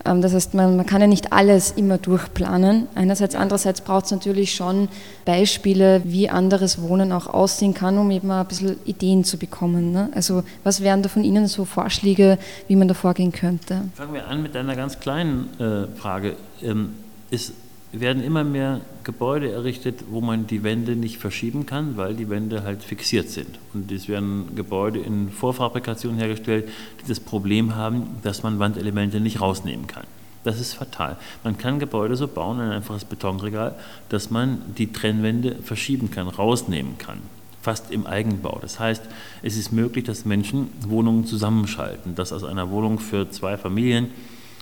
Ähm, 0.05 0.21
das 0.21 0.33
heißt, 0.33 0.53
man, 0.53 0.75
man, 0.75 0.85
kann 0.85 1.01
ja 1.01 1.07
nicht 1.07 1.33
alles 1.33 1.71
immer 1.71 1.97
durchplanen. 1.97 2.87
Einerseits, 2.95 3.35
andererseits 3.35 3.81
braucht 3.81 4.05
es 4.05 4.11
natürlich 4.11 4.53
schon 4.53 4.87
Beispiele, 5.25 6.01
wie 6.05 6.29
anderes 6.29 6.81
Wohnen 6.81 7.11
auch 7.11 7.27
aussehen 7.27 7.73
kann, 7.73 7.97
um 7.97 8.09
eben 8.11 8.31
ein 8.31 8.45
bisschen 8.45 8.77
Ideen 8.85 9.23
zu 9.23 9.37
bekommen. 9.37 9.91
Ne? 9.91 10.09
Also 10.13 10.43
was 10.63 10.81
wären 10.81 11.03
da 11.03 11.09
von 11.09 11.23
Ihnen 11.23 11.47
so 11.47 11.65
Vorschläge, 11.65 12.37
wie 12.67 12.75
man 12.75 12.87
da 12.87 12.93
vorgehen 12.93 13.31
könnte? 13.31 13.81
Fangen 13.95 14.13
wir 14.13 14.27
an 14.27 14.41
mit 14.41 14.55
einer 14.55 14.75
ganz 14.75 14.99
kleinen 14.99 15.49
äh, 15.59 15.87
Frage. 15.97 16.35
Ähm, 16.61 16.95
ist 17.31 17.53
werden 17.91 18.23
immer 18.23 18.43
mehr 18.43 18.81
Gebäude 19.03 19.51
errichtet, 19.51 20.03
wo 20.09 20.21
man 20.21 20.45
die 20.45 20.63
Wände 20.63 20.95
nicht 20.95 21.17
verschieben 21.17 21.65
kann, 21.65 21.97
weil 21.97 22.13
die 22.13 22.29
Wände 22.29 22.63
halt 22.63 22.83
fixiert 22.83 23.29
sind. 23.29 23.57
Und 23.73 23.91
es 23.91 24.07
werden 24.07 24.55
Gebäude 24.55 24.99
in 24.99 25.29
Vorfabrikation 25.29 26.17
hergestellt, 26.17 26.69
die 27.01 27.07
das 27.07 27.19
Problem 27.19 27.75
haben, 27.75 28.17
dass 28.21 28.43
man 28.43 28.59
Wandelemente 28.59 29.19
nicht 29.19 29.41
rausnehmen 29.41 29.87
kann. 29.87 30.05
Das 30.43 30.59
ist 30.59 30.73
fatal. 30.73 31.17
Man 31.43 31.57
kann 31.57 31.79
Gebäude 31.79 32.15
so 32.15 32.27
bauen, 32.27 32.59
ein 32.59 32.71
einfaches 32.71 33.05
Betonregal, 33.05 33.75
dass 34.07 34.29
man 34.29 34.61
die 34.77 34.91
Trennwände 34.91 35.55
verschieben 35.63 36.11
kann, 36.11 36.27
rausnehmen 36.27 36.97
kann. 36.97 37.17
Fast 37.61 37.91
im 37.91 38.07
Eigenbau. 38.07 38.57
Das 38.61 38.79
heißt, 38.79 39.03
es 39.41 39.57
ist 39.57 39.73
möglich, 39.73 40.05
dass 40.05 40.23
Menschen 40.23 40.69
Wohnungen 40.87 41.25
zusammenschalten, 41.25 42.15
dass 42.15 42.31
aus 42.31 42.45
einer 42.45 42.69
Wohnung 42.69 42.99
für 42.99 43.29
zwei 43.31 43.57
Familien 43.57 44.07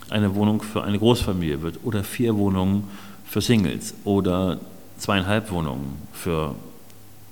eine 0.09 0.33
Wohnung 0.35 0.61
für 0.61 0.83
eine 0.83 0.97
Großfamilie 0.97 1.61
wird 1.61 1.79
oder 1.83 2.03
vier 2.03 2.37
Wohnungen 2.37 2.85
für 3.27 3.41
Singles 3.41 3.93
oder 4.03 4.59
zweieinhalb 4.97 5.51
Wohnungen 5.51 6.01
für 6.13 6.55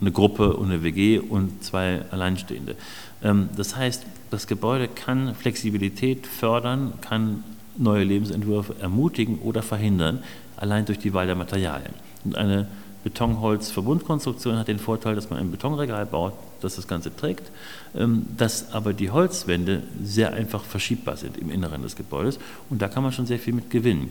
eine 0.01 0.11
Gruppe 0.11 0.53
und 0.53 0.71
eine 0.71 0.83
WG 0.83 1.19
und 1.19 1.63
zwei 1.63 2.01
Alleinstehende. 2.11 2.75
Ähm, 3.23 3.49
das 3.55 3.75
heißt, 3.75 4.05
das 4.29 4.47
Gebäude 4.47 4.87
kann 4.87 5.33
Flexibilität 5.35 6.27
fördern, 6.27 6.93
kann 7.01 7.43
neue 7.77 8.03
Lebensentwürfe 8.03 8.75
ermutigen 8.79 9.39
oder 9.39 9.61
verhindern, 9.61 10.23
allein 10.57 10.85
durch 10.85 10.99
die 10.99 11.13
Wahl 11.13 11.25
der 11.27 11.35
Materialien. 11.35 11.93
Und 12.23 12.37
eine 12.37 12.67
Betonholz-Verbundkonstruktion 13.03 14.57
hat 14.57 14.67
den 14.67 14.79
Vorteil, 14.79 15.15
dass 15.15 15.29
man 15.29 15.39
ein 15.39 15.51
Betonregal 15.51 16.05
baut, 16.05 16.33
das 16.61 16.75
das 16.75 16.87
Ganze 16.87 17.15
trägt, 17.15 17.51
ähm, 17.95 18.25
dass 18.35 18.73
aber 18.73 18.93
die 18.93 19.11
Holzwände 19.11 19.83
sehr 20.03 20.33
einfach 20.33 20.63
verschiebbar 20.63 21.15
sind 21.15 21.37
im 21.37 21.51
Inneren 21.51 21.83
des 21.83 21.95
Gebäudes 21.95 22.39
und 22.69 22.81
da 22.81 22.87
kann 22.87 23.03
man 23.03 23.11
schon 23.11 23.27
sehr 23.27 23.39
viel 23.39 23.53
mit 23.53 23.69
gewinnen. 23.69 24.09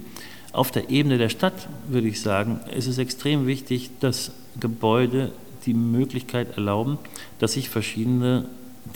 Auf 0.54 0.70
der 0.70 0.88
Ebene 0.88 1.18
der 1.18 1.30
Stadt 1.30 1.66
würde 1.88 2.06
ich 2.06 2.20
sagen, 2.20 2.60
ist 2.72 2.86
es 2.86 2.98
extrem 2.98 3.48
wichtig, 3.48 3.90
dass 3.98 4.30
Gebäude 4.60 5.32
die 5.66 5.74
Möglichkeit 5.74 6.56
erlauben, 6.56 6.98
dass 7.40 7.54
sich 7.54 7.68
verschiedene 7.68 8.44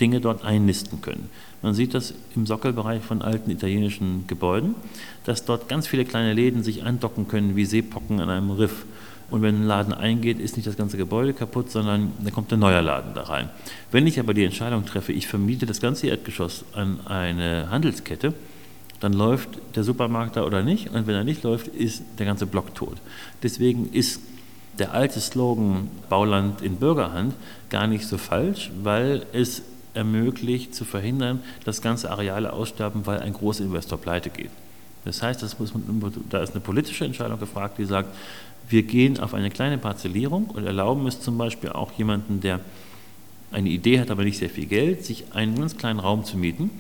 Dinge 0.00 0.20
dort 0.20 0.44
einnisten 0.44 1.00
können. 1.00 1.28
Man 1.60 1.74
sieht 1.74 1.94
das 1.94 2.14
im 2.36 2.46
Sockelbereich 2.46 3.02
von 3.02 3.22
alten 3.22 3.50
italienischen 3.50 4.28
Gebäuden, 4.28 4.76
dass 5.24 5.46
dort 5.46 5.68
ganz 5.68 5.88
viele 5.88 6.04
kleine 6.04 6.32
Läden 6.32 6.62
sich 6.62 6.84
andocken 6.84 7.26
können 7.26 7.56
wie 7.56 7.64
Seepocken 7.64 8.20
an 8.20 8.30
einem 8.30 8.52
Riff. 8.52 8.84
Und 9.28 9.42
wenn 9.42 9.56
ein 9.56 9.66
Laden 9.66 9.92
eingeht, 9.92 10.38
ist 10.38 10.56
nicht 10.56 10.68
das 10.68 10.76
ganze 10.76 10.96
Gebäude 10.96 11.32
kaputt, 11.34 11.72
sondern 11.72 12.12
da 12.22 12.30
kommt 12.30 12.52
ein 12.52 12.60
neuer 12.60 12.82
Laden 12.82 13.14
da 13.14 13.22
rein. 13.22 13.48
Wenn 13.90 14.06
ich 14.06 14.20
aber 14.20 14.32
die 14.32 14.44
Entscheidung 14.44 14.86
treffe, 14.86 15.12
ich 15.12 15.26
vermiete 15.26 15.66
das 15.66 15.80
ganze 15.80 16.06
Erdgeschoss 16.06 16.64
an 16.72 17.00
eine 17.04 17.68
Handelskette, 17.68 18.32
dann 19.00 19.12
läuft 19.12 19.48
der 19.76 19.84
Supermarkt 19.84 20.36
da 20.36 20.44
oder 20.44 20.62
nicht. 20.62 20.90
Und 20.90 21.06
wenn 21.06 21.14
er 21.14 21.24
nicht 21.24 21.42
läuft, 21.42 21.68
ist 21.68 22.02
der 22.18 22.26
ganze 22.26 22.46
Block 22.46 22.74
tot. 22.74 22.96
Deswegen 23.42 23.92
ist 23.92 24.20
der 24.78 24.92
alte 24.92 25.20
Slogan 25.20 25.88
Bauland 26.08 26.62
in 26.62 26.76
Bürgerhand 26.76 27.34
gar 27.70 27.86
nicht 27.86 28.06
so 28.06 28.18
falsch, 28.18 28.70
weil 28.82 29.26
es 29.32 29.62
ermöglicht 29.94 30.74
zu 30.74 30.84
verhindern, 30.84 31.40
dass 31.64 31.82
ganze 31.82 32.10
Areale 32.10 32.52
aussterben, 32.52 33.06
weil 33.06 33.20
ein 33.20 33.32
Großinvestor 33.32 33.98
pleite 33.98 34.30
geht. 34.30 34.50
Das 35.04 35.22
heißt, 35.22 35.42
das 35.42 35.58
man, 35.58 36.12
da 36.28 36.42
ist 36.42 36.52
eine 36.52 36.60
politische 36.60 37.04
Entscheidung 37.04 37.40
gefragt, 37.40 37.78
die 37.78 37.84
sagt, 37.84 38.14
wir 38.68 38.82
gehen 38.82 39.18
auf 39.18 39.32
eine 39.32 39.50
kleine 39.50 39.78
Parzellierung 39.78 40.46
und 40.46 40.66
erlauben 40.66 41.06
es 41.06 41.20
zum 41.20 41.38
Beispiel 41.38 41.70
auch 41.70 41.92
jemanden, 41.92 42.40
der 42.40 42.60
eine 43.50 43.70
Idee 43.70 43.98
hat, 43.98 44.10
aber 44.10 44.24
nicht 44.24 44.38
sehr 44.38 44.50
viel 44.50 44.66
Geld, 44.66 45.04
sich 45.04 45.32
einen 45.32 45.58
ganz 45.58 45.78
kleinen 45.78 46.00
Raum 46.00 46.24
zu 46.24 46.36
mieten 46.36 46.70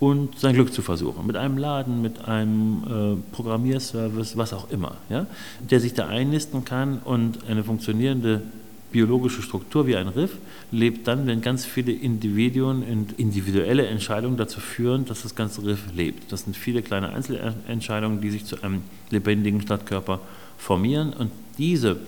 und 0.00 0.38
sein 0.38 0.54
Glück 0.54 0.72
zu 0.72 0.82
versuchen. 0.82 1.26
Mit 1.26 1.36
einem 1.36 1.58
Laden, 1.58 2.02
mit 2.02 2.26
einem 2.26 2.82
äh, 2.84 3.34
Programmierservice, 3.34 4.36
was 4.36 4.52
auch 4.52 4.70
immer, 4.70 4.96
ja, 5.08 5.26
der 5.58 5.80
sich 5.80 5.94
da 5.94 6.06
einnisten 6.06 6.64
kann 6.64 7.00
und 7.04 7.48
eine 7.48 7.64
funktionierende 7.64 8.42
biologische 8.90 9.42
Struktur 9.42 9.86
wie 9.86 9.96
ein 9.96 10.08
Riff 10.08 10.38
lebt 10.70 11.06
dann, 11.08 11.26
wenn 11.26 11.40
ganz 11.40 11.66
viele 11.66 11.92
Individuen 11.92 12.82
und 12.82 13.18
individuelle 13.18 13.86
Entscheidungen 13.86 14.36
dazu 14.36 14.60
führen, 14.60 15.04
dass 15.04 15.22
das 15.22 15.34
ganze 15.34 15.64
Riff 15.64 15.80
lebt. 15.94 16.32
Das 16.32 16.44
sind 16.44 16.56
viele 16.56 16.82
kleine 16.82 17.10
Einzelentscheidungen, 17.10 18.20
die 18.20 18.30
sich 18.30 18.44
zu 18.44 18.62
einem 18.62 18.82
lebendigen 19.10 19.60
Stadtkörper 19.60 20.20
formieren 20.56 21.12
und 21.12 21.30
diese 21.58 21.98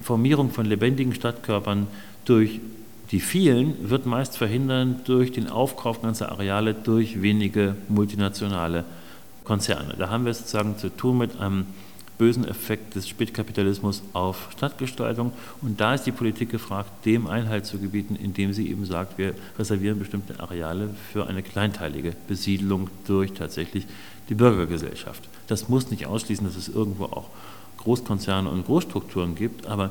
Formierung 0.00 0.50
von 0.50 0.66
lebendigen 0.66 1.14
Stadtkörpern 1.14 1.88
durch 2.24 2.60
die 3.10 3.20
vielen 3.20 3.90
wird 3.90 4.06
meist 4.06 4.36
verhindern 4.36 5.00
durch 5.04 5.32
den 5.32 5.48
Aufkauf 5.48 6.00
ganzer 6.00 6.30
Areale 6.30 6.74
durch 6.74 7.22
wenige 7.22 7.74
multinationale 7.88 8.84
Konzerne. 9.44 9.94
Da 9.98 10.10
haben 10.10 10.24
wir 10.24 10.30
es 10.30 10.38
sozusagen 10.38 10.78
zu 10.78 10.90
tun 10.90 11.18
mit 11.18 11.40
einem 11.40 11.66
bösen 12.18 12.46
Effekt 12.46 12.94
des 12.94 13.08
Spätkapitalismus 13.08 14.02
auf 14.12 14.50
Stadtgestaltung. 14.52 15.32
Und 15.62 15.80
da 15.80 15.94
ist 15.94 16.04
die 16.04 16.12
Politik 16.12 16.50
gefragt, 16.50 17.06
dem 17.06 17.26
Einhalt 17.26 17.64
zu 17.64 17.78
gebieten, 17.78 18.14
indem 18.14 18.52
sie 18.52 18.68
eben 18.68 18.84
sagt, 18.84 19.16
wir 19.16 19.34
reservieren 19.58 19.98
bestimmte 19.98 20.38
Areale 20.38 20.90
für 21.12 21.26
eine 21.26 21.42
kleinteilige 21.42 22.14
Besiedlung 22.28 22.90
durch 23.06 23.32
tatsächlich 23.32 23.86
die 24.28 24.34
Bürgergesellschaft. 24.34 25.28
Das 25.46 25.70
muss 25.70 25.90
nicht 25.90 26.06
ausschließen, 26.06 26.46
dass 26.46 26.56
es 26.56 26.68
irgendwo 26.68 27.04
auch 27.04 27.30
Großkonzerne 27.78 28.50
und 28.50 28.66
Großstrukturen 28.66 29.34
gibt, 29.34 29.66
aber 29.66 29.90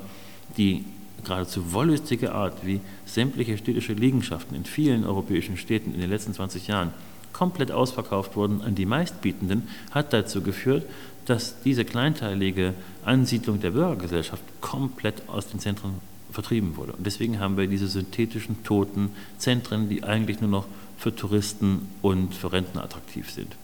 die 0.55 0.85
geradezu 1.23 1.73
wollüstige 1.73 2.33
Art, 2.33 2.65
wie 2.65 2.81
sämtliche 3.05 3.57
städtische 3.57 3.93
Liegenschaften 3.93 4.55
in 4.55 4.65
vielen 4.65 5.05
europäischen 5.05 5.57
Städten 5.57 5.93
in 5.93 6.01
den 6.01 6.09
letzten 6.09 6.33
20 6.33 6.67
Jahren 6.67 6.91
komplett 7.33 7.71
ausverkauft 7.71 8.35
wurden 8.35 8.61
an 8.61 8.75
die 8.75 8.85
meistbietenden, 8.85 9.67
hat 9.91 10.13
dazu 10.13 10.41
geführt, 10.41 10.85
dass 11.25 11.61
diese 11.61 11.85
kleinteilige 11.85 12.73
Ansiedlung 13.05 13.61
der 13.61 13.71
Bürgergesellschaft 13.71 14.43
komplett 14.61 15.29
aus 15.29 15.47
den 15.47 15.59
Zentren 15.59 15.95
vertrieben 16.31 16.75
wurde. 16.75 16.93
Und 16.93 17.05
deswegen 17.05 17.39
haben 17.39 17.57
wir 17.57 17.67
diese 17.67 17.88
synthetischen, 17.88 18.63
toten 18.63 19.11
Zentren, 19.38 19.89
die 19.89 20.03
eigentlich 20.03 20.41
nur 20.41 20.49
noch 20.49 20.65
für 20.97 21.15
Touristen 21.15 21.88
und 22.01 22.35
für 22.35 22.51
Rentner 22.51 22.83
attraktiv 22.83 23.31
sind. 23.31 23.55